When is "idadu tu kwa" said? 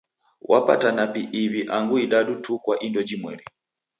2.05-2.75